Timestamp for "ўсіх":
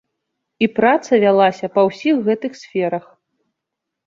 1.89-2.15